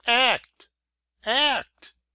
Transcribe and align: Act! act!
Act! 0.07 0.67
act! 1.25 1.93